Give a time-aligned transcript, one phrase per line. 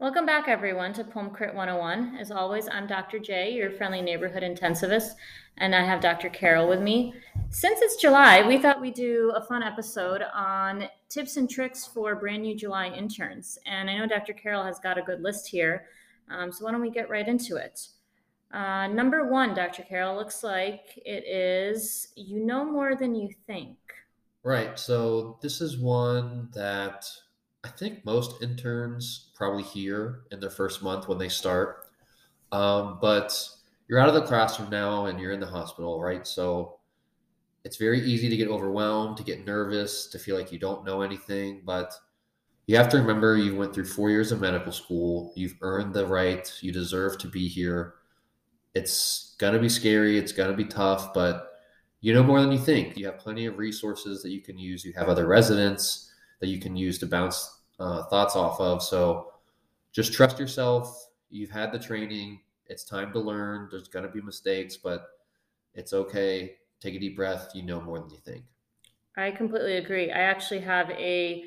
[0.00, 2.18] Welcome back, everyone, to Pulm Crit 101.
[2.20, 3.18] As always, I'm Dr.
[3.18, 5.14] J, your friendly neighborhood intensivist,
[5.56, 6.28] and I have Dr.
[6.28, 7.14] Carol with me.
[7.50, 12.14] Since it's July, we thought we'd do a fun episode on tips and tricks for
[12.14, 13.58] brand new July interns.
[13.66, 14.34] And I know Dr.
[14.34, 15.86] Carol has got a good list here,
[16.30, 17.88] um, so why don't we get right into it?
[18.52, 19.82] Uh, number one, Dr.
[19.82, 23.76] Carol, looks like it is you know more than you think.
[24.44, 24.78] Right.
[24.78, 27.04] So this is one that
[27.64, 31.86] I think most interns probably hear in their first month when they start.
[32.52, 33.36] Um, but
[33.88, 36.26] you're out of the classroom now and you're in the hospital, right?
[36.26, 36.78] So
[37.64, 41.02] it's very easy to get overwhelmed, to get nervous, to feel like you don't know
[41.02, 41.62] anything.
[41.64, 41.92] But
[42.66, 45.32] you have to remember you went through four years of medical school.
[45.34, 46.52] You've earned the right.
[46.60, 47.94] You deserve to be here.
[48.74, 50.16] It's going to be scary.
[50.16, 51.52] It's going to be tough, but
[52.00, 52.96] you know more than you think.
[52.96, 54.84] You have plenty of resources that you can use.
[54.84, 58.82] You have other residents that you can use to bounce uh, thoughts off of.
[58.82, 59.32] So
[59.92, 61.08] just trust yourself.
[61.30, 62.40] You've had the training.
[62.66, 63.68] It's time to learn.
[63.70, 65.06] There's going to be mistakes, but
[65.74, 66.56] it's okay.
[66.80, 67.50] Take a deep breath.
[67.54, 68.44] You know more than you think.
[69.16, 70.10] I completely agree.
[70.12, 71.44] I actually have a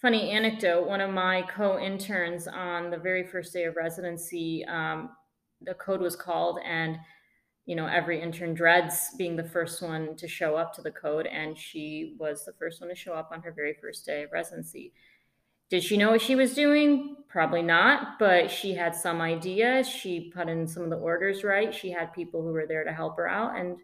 [0.00, 0.86] funny anecdote.
[0.86, 5.10] One of my co interns on the very first day of residency, um,
[5.60, 6.96] the code was called, and
[7.66, 11.26] you know, every intern dreads being the first one to show up to the code,
[11.26, 14.32] and she was the first one to show up on her very first day of
[14.32, 14.92] residency.
[15.68, 17.16] Did she know what she was doing?
[17.28, 19.84] Probably not, but she had some idea.
[19.84, 21.72] She put in some of the orders right.
[21.72, 23.76] She had people who were there to help her out, and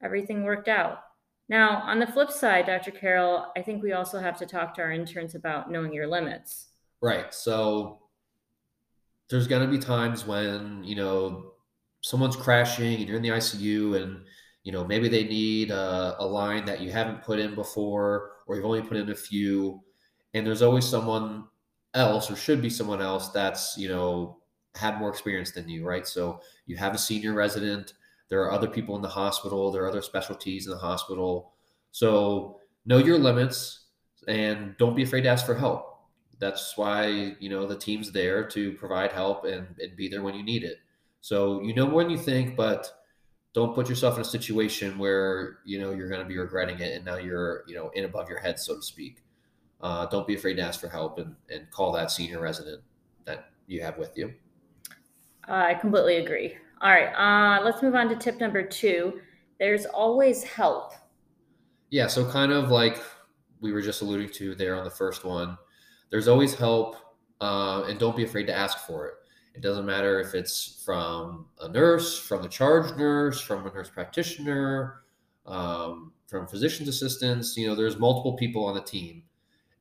[0.00, 1.00] everything worked out.
[1.48, 2.92] Now, on the flip side, Dr.
[2.92, 6.68] Carol, I think we also have to talk to our interns about knowing your limits.
[7.02, 7.34] Right.
[7.34, 8.00] So
[9.28, 11.53] there's going to be times when, you know,
[12.04, 14.26] someone's crashing and you're in the ICU and
[14.62, 18.56] you know maybe they need a, a, line that you haven't put in before or
[18.56, 19.80] you've only put in a few.
[20.34, 21.44] And there's always someone
[21.94, 24.36] else or should be someone else that's you know
[24.74, 26.06] had more experience than you right?
[26.06, 27.94] So you have a senior resident
[28.28, 31.54] there are other people in the hospital there are other specialties in the hospital.
[31.90, 33.86] So know your limits
[34.28, 36.00] and don't be afraid to ask for help.
[36.38, 40.34] That's why you know the team's there to provide help and, and be there when
[40.34, 40.80] you need it
[41.24, 43.00] so you know more than you think, but
[43.54, 46.94] don't put yourself in a situation where you know you're going to be regretting it,
[46.94, 49.22] and now you're you know in above your head, so to speak.
[49.80, 52.82] Uh, don't be afraid to ask for help and, and call that senior resident
[53.24, 54.34] that you have with you.
[55.48, 56.58] I completely agree.
[56.82, 59.22] All right, uh, let's move on to tip number two.
[59.58, 60.92] There's always help.
[61.88, 63.02] Yeah, so kind of like
[63.62, 65.56] we were just alluding to there on the first one,
[66.10, 66.96] there's always help,
[67.40, 69.14] uh, and don't be afraid to ask for it.
[69.54, 73.88] It doesn't matter if it's from a nurse, from the charge nurse, from a nurse
[73.88, 75.02] practitioner,
[75.46, 77.56] um, from physician's assistants.
[77.56, 79.22] You know, there's multiple people on the team,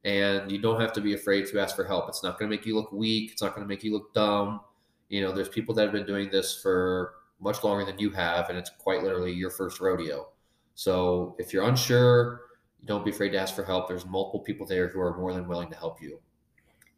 [0.04, 2.08] and you don't have to be afraid to ask for help.
[2.08, 3.32] It's not going to make you look weak.
[3.32, 4.62] It's not going to make you look dumb.
[5.10, 8.50] You know, there's people that have been doing this for much longer than you have,
[8.50, 10.30] and it's quite literally your first rodeo.
[10.76, 12.42] So if you're unsure,
[12.86, 13.88] don't be afraid to ask for help.
[13.88, 16.20] There's multiple people there who are more than willing to help you.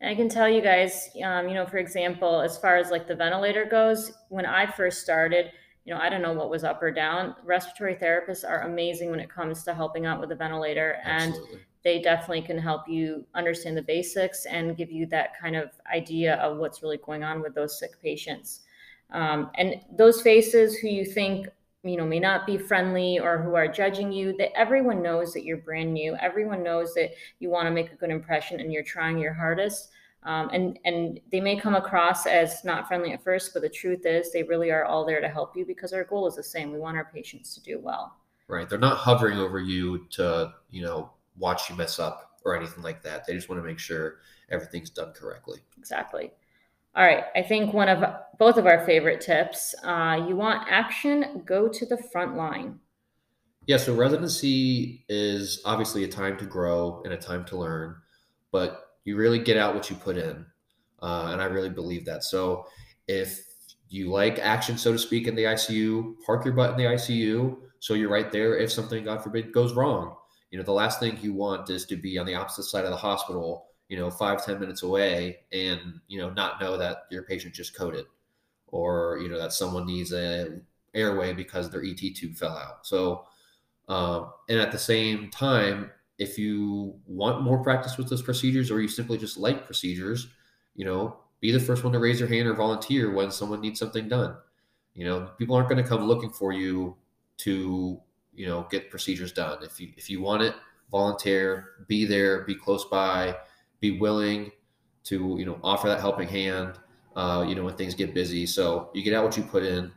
[0.02, 3.08] And I can tell you guys, um, you know, for example, as far as like
[3.08, 5.52] the ventilator goes, when I first started,
[5.86, 7.36] you know, I don't know what was up or down.
[7.44, 11.54] Respiratory therapists are amazing when it comes to helping out with the ventilator, Absolutely.
[11.54, 15.70] and they definitely can help you understand the basics and give you that kind of
[15.94, 18.62] idea of what's really going on with those sick patients.
[19.12, 21.48] Um, and those faces who you think
[21.86, 25.46] you know may not be friendly or who are judging you that everyone knows that
[25.46, 26.16] you're brand new.
[26.20, 29.90] Everyone knows that you want to make a good impression and you're trying your hardest.
[30.24, 34.06] Um, and and they may come across as not friendly at first but the truth
[34.06, 36.72] is they really are all there to help you because our goal is the same.
[36.72, 38.18] We want our patients to do well.
[38.48, 38.68] Right.
[38.68, 43.04] They're not hovering over you to you know watch you mess up or anything like
[43.04, 43.26] that.
[43.28, 44.18] They just want to make sure
[44.50, 45.60] everything's done correctly.
[45.78, 46.32] Exactly
[46.96, 48.04] all right, I think one of
[48.40, 49.76] both of our favorite tips.
[49.84, 51.44] Uh, you want action?
[51.46, 52.80] Go to the front line.
[53.68, 57.96] Yeah, so residency is obviously a time to grow and a time to learn,
[58.52, 60.46] but you really get out what you put in,
[61.02, 62.24] uh, and I really believe that.
[62.24, 62.68] So
[63.08, 63.40] if
[63.90, 67.58] you like action, so to speak, in the ICU, park your butt in the ICU
[67.86, 70.16] so you're right there if something, God forbid, goes wrong.
[70.50, 72.90] You know, the last thing you want is to be on the opposite side of
[72.90, 77.24] the hospital you know, five ten minutes away and, you know, not know that your
[77.24, 78.06] patient just coded
[78.68, 80.60] or, you know, that someone needs a
[80.94, 82.86] airway because their ET tube fell out.
[82.86, 83.26] So,
[83.88, 88.82] um, and at the same time, if you want more practice with those procedures or
[88.82, 90.28] you simply just like procedures,
[90.76, 93.80] you know, be the first one to raise your hand or volunteer when someone needs
[93.80, 94.36] something done.
[94.94, 96.96] You know, people aren't going to come looking for you
[97.40, 98.00] to,
[98.34, 99.58] you know, get procedures done.
[99.62, 100.56] If you if you want it,
[100.90, 103.36] volunteer, be there, be close by,
[103.92, 104.52] be willing
[105.04, 106.80] to you know offer that helping hand.
[107.16, 109.92] Uh, you know when things get busy, so you get out what you put in.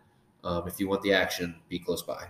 [0.44, 2.26] Um, if you want the action, be close by.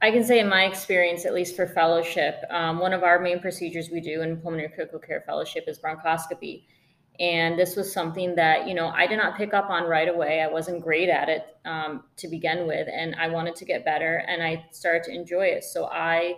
[0.00, 3.40] I can say in my experience, at least for fellowship, um, one of our main
[3.40, 6.62] procedures we do in pulmonary critical care fellowship is bronchoscopy.
[7.18, 10.40] And this was something that, you know, I did not pick up on right away.
[10.40, 14.22] I wasn't great at it um, to begin with, and I wanted to get better,
[14.28, 15.64] and I started to enjoy it.
[15.64, 16.36] So I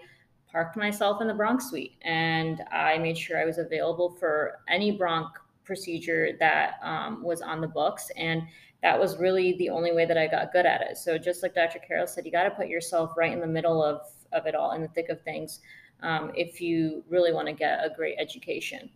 [0.50, 4.96] parked myself in the bronch suite and I made sure I was available for any
[4.96, 5.30] bronch
[5.64, 8.10] procedure that um, was on the books.
[8.16, 8.42] And
[8.82, 10.96] that was really the only way that I got good at it.
[10.96, 11.78] So just like Dr.
[11.78, 14.00] Carroll said, you got to put yourself right in the middle of,
[14.32, 15.60] of it all, in the thick of things,
[16.02, 18.90] um, if you really want to get a great education.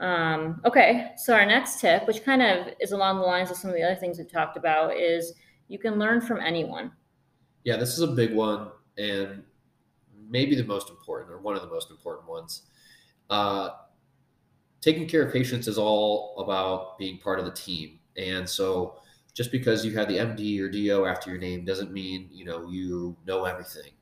[0.00, 3.70] Um, okay, so our next tip, which kind of is along the lines of some
[3.70, 5.34] of the other things we've talked about, is
[5.68, 6.90] you can learn from anyone.
[7.64, 8.68] Yeah, this is a big one
[8.98, 9.44] and
[10.30, 12.62] maybe the most important or one of the most important ones.
[13.28, 13.70] Uh,
[14.80, 19.00] taking care of patients is all about being part of the team and so
[19.34, 22.68] just because you have the MD or DO after your name doesn't mean, you know,
[22.68, 23.92] you know everything.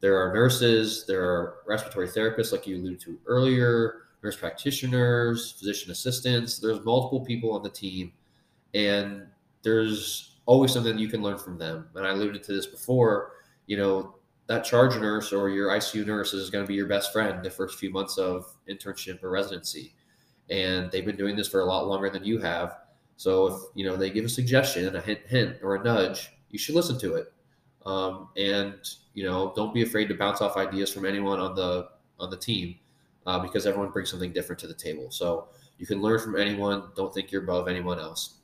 [0.00, 5.92] There are nurses, there are respiratory therapists, like you alluded to earlier, nurse practitioners, physician
[5.92, 6.58] assistants.
[6.58, 8.12] There's multiple people on the team,
[8.74, 9.26] and
[9.62, 11.88] there's always something you can learn from them.
[11.94, 13.32] And I alluded to this before.
[13.66, 14.16] You know,
[14.46, 17.50] that charge nurse or your ICU nurse is going to be your best friend the
[17.50, 19.94] first few months of internship or residency.
[20.50, 22.78] And they've been doing this for a lot longer than you have.
[23.16, 26.58] So if you know they give a suggestion, a hint, hint, or a nudge, you
[26.58, 27.32] should listen to it.
[27.86, 28.74] Um, and
[29.14, 31.88] you know, don't be afraid to bounce off ideas from anyone on the
[32.18, 32.76] on the team
[33.26, 35.10] uh, because everyone brings something different to the table.
[35.10, 35.48] So
[35.78, 36.90] you can learn from anyone.
[36.96, 38.38] Don't think you're above anyone else.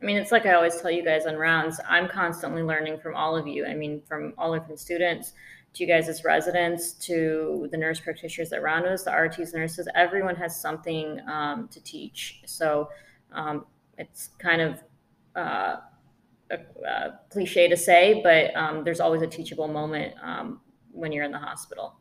[0.00, 1.80] I mean, it's like I always tell you guys on rounds.
[1.88, 3.66] I'm constantly learning from all of you.
[3.66, 5.32] I mean, from all of from students
[5.72, 9.88] to you guys as residents to the nurse practitioners that round us, the RTs, nurses.
[9.94, 12.40] Everyone has something um, to teach.
[12.46, 12.88] So
[13.32, 13.66] um,
[13.98, 14.82] it's kind of
[15.34, 15.76] uh,
[16.50, 20.60] a, a cliche to say, but um, there's always a teachable moment um,
[20.92, 21.96] when you're in the hospital.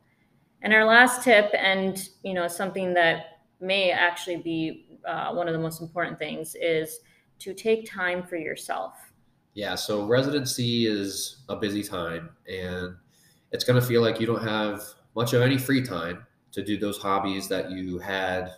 [0.62, 5.53] And our last tip, and you know, something that may actually be uh, one of
[5.53, 7.00] the most important things, is
[7.40, 8.94] to take time for yourself.
[9.54, 9.76] Yeah.
[9.76, 12.96] So residency is a busy time, and
[13.52, 14.84] it's going to feel like you don't have
[15.16, 18.52] much of any free time to do those hobbies that you had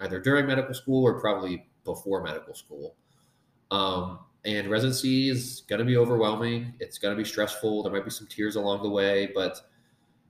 [0.00, 2.94] either during medical school or probably before medical school.
[3.70, 6.72] Um, and residency is going to be overwhelming.
[6.80, 7.82] It's going to be stressful.
[7.82, 9.58] There might be some tears along the way, but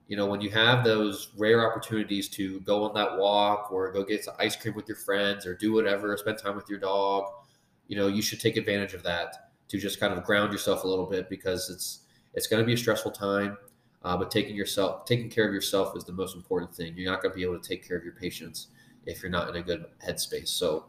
[0.07, 4.03] you know, when you have those rare opportunities to go on that walk or go
[4.03, 7.25] get some ice cream with your friends or do whatever, spend time with your dog,
[7.89, 10.87] you know, you should take advantage of that to just kind of ground yourself a
[10.87, 12.03] little bit because it's
[12.33, 13.57] it's going to be a stressful time.
[14.03, 16.93] Uh, but taking yourself, taking care of yourself is the most important thing.
[16.95, 18.67] You're not going to be able to take care of your patients
[19.05, 20.47] if you're not in a good headspace.
[20.47, 20.85] So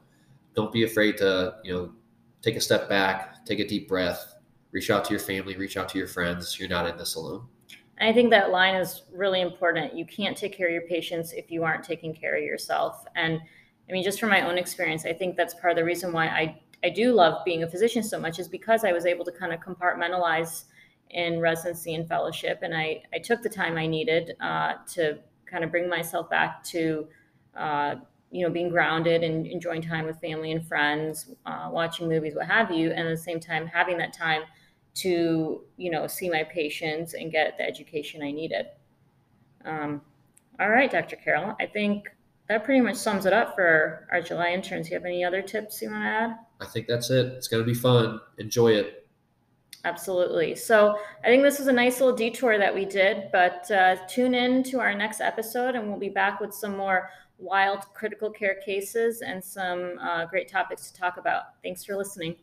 [0.55, 1.93] don't be afraid to you know
[2.43, 4.37] take a step back, take a deep breath,
[4.71, 6.61] reach out to your family, reach out to your friends.
[6.61, 7.47] You're not in this alone.
[7.99, 9.95] I think that line is really important.
[9.95, 13.05] You can't take care of your patients if you aren't taking care of yourself.
[13.15, 13.41] And
[13.89, 16.27] I mean, just from my own experience, I think that's part of the reason why
[16.29, 19.33] I, I do love being a physician so much is because I was able to
[19.33, 20.65] kind of compartmentalize
[21.11, 22.61] in residency and fellowship.
[22.63, 26.63] And I, I took the time I needed uh, to kind of bring myself back
[26.65, 27.09] to
[27.57, 27.97] uh,
[28.31, 32.47] you know, being grounded and enjoying time with family and friends, uh, watching movies, what
[32.47, 34.43] have you, and at the same time having that time
[34.95, 38.67] to, you know, see my patients and get the education I needed.
[39.65, 40.01] Um,
[40.61, 41.17] all right, Dr.
[41.17, 42.09] Carroll, I think
[42.49, 44.87] that pretty much sums it up for our July interns.
[44.87, 46.39] Do you have any other tips you want to add?
[46.61, 47.27] I think that's it.
[47.27, 48.21] It's going to be fun.
[48.39, 49.09] Enjoy it.
[49.85, 50.55] Absolutely.
[50.55, 54.35] So I think this was a nice little detour that we did, but uh, tune
[54.35, 58.57] in to our next episode and we'll be back with some more wild critical care
[58.65, 61.45] cases and some uh, great topics to talk about.
[61.63, 62.37] Thanks for listening.